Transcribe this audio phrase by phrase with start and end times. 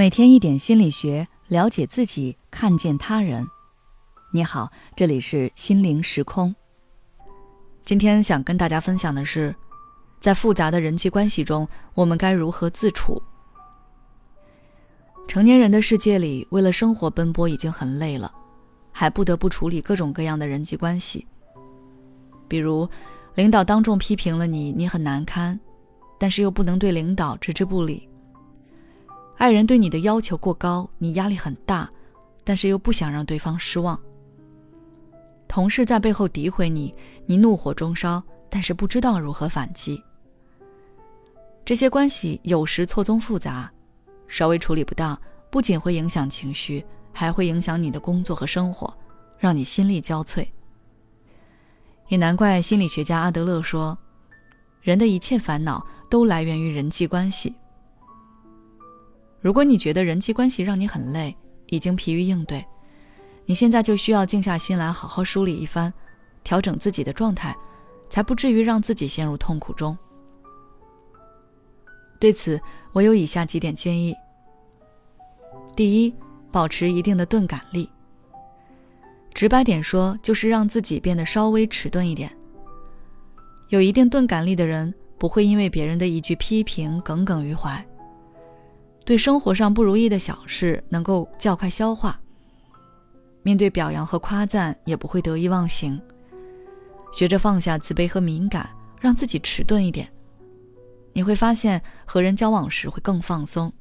[0.00, 3.46] 每天一点心理学，了解自己，看见他人。
[4.32, 6.56] 你好，这里是心灵时空。
[7.84, 9.54] 今天想跟大家分享的是，
[10.18, 13.22] 在复杂的人际关系中，我们该如何自处？
[15.28, 18.32] 成年人的世界里，为了生活奔波已经很累了，
[18.90, 21.26] 还不得不处理各种各样的人际关系。
[22.48, 22.88] 比如，
[23.34, 25.60] 领导当众批评了你，你很难堪，
[26.18, 28.08] 但是又不能对领导置之不理。
[29.40, 31.90] 爱人对你的要求过高，你压力很大，
[32.44, 33.98] 但是又不想让对方失望。
[35.48, 36.94] 同事在背后诋毁你，
[37.24, 39.98] 你怒火中烧，但是不知道如何反击。
[41.64, 43.72] 这些关系有时错综复杂，
[44.28, 45.18] 稍微处理不当，
[45.48, 48.94] 不仅会影响情绪，还会影响你的工作和生活，
[49.38, 50.46] 让你心力交瘁。
[52.08, 53.96] 也难怪心理学家阿德勒说，
[54.82, 57.54] 人的一切烦恼都来源于人际关系。
[59.40, 61.34] 如果你觉得人际关系让你很累，
[61.66, 62.64] 已经疲于应对，
[63.46, 65.92] 你现在就需要静下心来，好好梳理一番，
[66.44, 67.56] 调整自己的状态，
[68.08, 69.96] 才不至于让自己陷入痛苦中。
[72.18, 72.60] 对此，
[72.92, 74.14] 我有以下几点建议：
[75.74, 76.14] 第一，
[76.52, 77.88] 保持一定的钝感力。
[79.32, 82.30] 直白点说，就是让自己变得稍微迟钝一点。
[83.68, 87.82] 有一定钝感力的人，不会因为别人的一句批评耿耿于怀。
[89.10, 92.16] 对生活上不如意的小事能够较快消化，
[93.42, 96.00] 面对表扬和夸赞也不会得意忘形。
[97.12, 100.08] 学着放下自卑和敏感，让自己迟钝一点，
[101.12, 103.72] 你会发现和人交往时会更放松。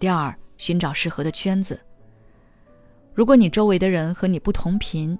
[0.00, 1.78] 第二，寻找适合的圈子。
[3.14, 5.16] 如果你周围的人和你不同频，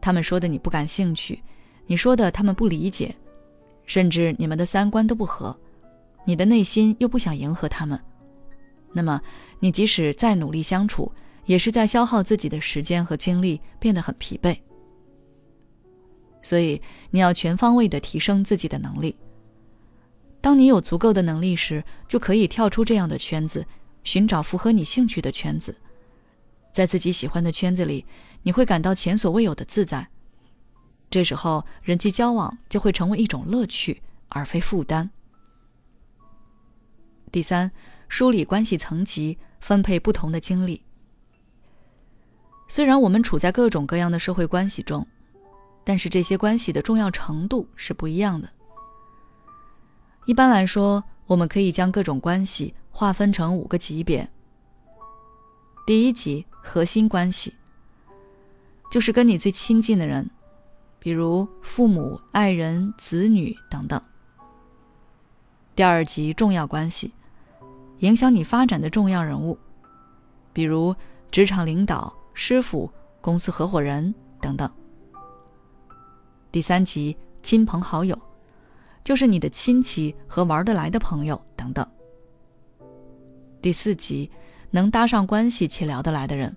[0.00, 1.42] 他们说的你不感兴趣，
[1.86, 3.14] 你说的他们不理解，
[3.84, 5.54] 甚至你们的三观都不合。
[6.24, 8.00] 你的内心又不想迎合他们，
[8.92, 9.20] 那么
[9.58, 11.10] 你即使再努力相处，
[11.46, 14.56] 也是在消耗自己的时间和精力，变得很疲惫。
[16.42, 19.16] 所以你要全方位的提升自己的能力。
[20.40, 23.64] 当你有足够的能力时，就可以跳出这样的圈子，
[24.02, 25.76] 寻找符合你兴趣的圈子。
[26.72, 28.04] 在自己喜欢的圈子里，
[28.42, 30.08] 你会感到前所未有的自在。
[31.10, 35.10] 这时候，人际交往就会成为一种乐趣，而非负担。
[37.32, 37.72] 第三，
[38.08, 40.82] 梳理关系层级，分配不同的精力。
[42.68, 45.06] 虽然我们处在各种各样的社会关系中，
[45.82, 48.48] 但是这些关系的重要程度是不一样的。
[50.26, 54.28] 一般来说，我们可以将各种关系划分成五个级别。
[55.86, 57.54] 第一级，核心关系，
[58.90, 60.30] 就是跟你最亲近的人，
[60.98, 64.00] 比如父母、爱人、子女等等。
[65.74, 67.12] 第二级，重要关系。
[68.02, 69.56] 影响你发展的重要人物，
[70.52, 70.94] 比如
[71.30, 72.90] 职场领导、师傅、
[73.20, 74.68] 公司合伙人等等。
[76.50, 78.18] 第三级亲朋好友，
[79.04, 81.88] 就是你的亲戚和玩得来的朋友等等。
[83.60, 84.28] 第四级
[84.72, 86.54] 能搭上关系且聊得来的人。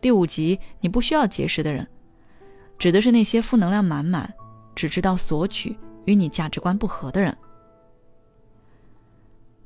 [0.00, 1.84] 第五级你不需要结识的人，
[2.78, 4.32] 指的是那些负能量满满、
[4.76, 7.36] 只知道索取、与你价值观不合的人。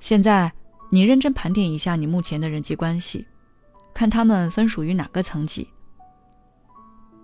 [0.04, 0.52] 现在，
[0.90, 3.26] 你认真盘点一下你目前的人际关系，
[3.94, 5.66] 看他们分属于哪个层级。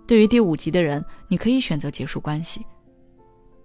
[0.07, 2.63] 对于第五级的人，你可以选择结束关系；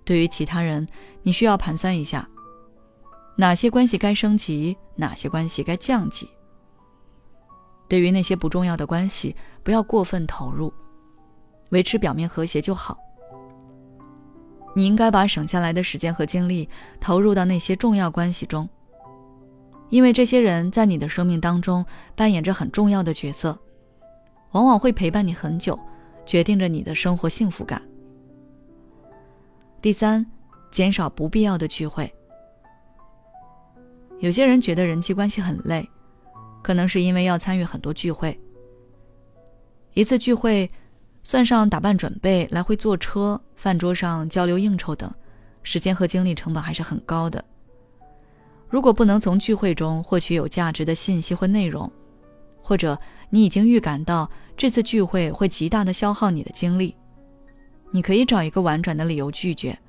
[0.04, 0.86] 对于其他人，
[1.22, 2.28] 你需要盘算一下，
[3.38, 6.28] 哪些关系该升级，哪些关系该降级。
[7.88, 9.34] 对于那些不重要的关系，
[9.64, 10.74] 不要过分投入，
[11.70, 12.98] 维持表面和谐就好。
[14.76, 16.68] 你应该把省下来的时间和精力
[17.00, 18.68] 投入到那些重要关系中。
[19.90, 21.86] 因为这些人在你的生命当中
[22.16, 23.58] 扮演着很重要的角色，
[24.52, 25.80] 往往会陪伴你很久，
[26.26, 27.82] 决定着你的生活幸福感。
[29.82, 30.26] 第三，
[30.72, 32.12] 减少不必要的聚会。
[34.20, 35.88] 有些人觉得人际关系很累，
[36.64, 38.38] 可能是因为要参与很多聚会。
[39.94, 40.70] 一次聚会，
[41.22, 45.14] 算上打扮准备、来回坐车、饭桌上交流应酬等，
[45.64, 47.44] 时间和精力成本还是很高的。
[48.76, 51.90] 如果不能从聚会中获取有价值的信息或内容，
[52.62, 53.00] 或者
[53.30, 56.94] 你已经预感到这次聚会会极大的消耗你的精力，
[57.92, 59.80] 你可以找一个婉转的理由拒绝。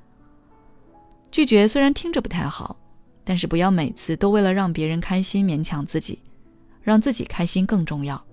[1.29, 2.77] 拒绝虽然听着不太好，
[3.25, 6.19] 但是不要每次都为了让别人开心勉强自己，
[6.81, 8.23] 让自己开心更重要。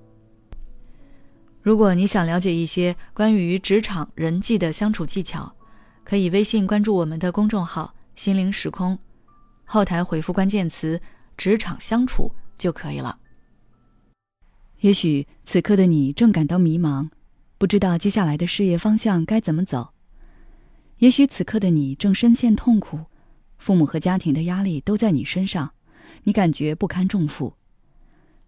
[1.63, 5.53] 如果你想了解一些关于职场人际的相处技巧，
[6.05, 8.97] 可以微信关注我们的公众号“心灵时空”。
[9.65, 11.01] 后台回复关键词
[11.37, 13.19] 职场相处就可以了。
[14.81, 17.09] 也许此刻的你正感到迷茫，
[17.57, 19.93] 不知道接下来的事业方向该怎么走；
[20.99, 23.01] 也许此刻的你正深陷痛苦，
[23.57, 25.73] 父母和家庭的压力都在你身上，
[26.25, 27.55] 你感觉不堪重负，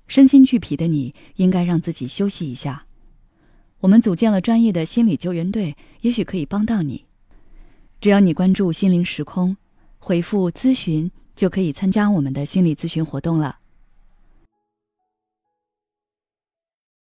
[0.06, 2.86] 身心俱疲的你应该让自己休息一下。
[3.80, 7.06] 我们组建了专业的心理救援队，也许可以帮到你。
[8.00, 9.56] 只要你关注“心灵时空”，
[9.98, 13.56] 回复“咨询”，就可以参加我们的心理咨询活动了。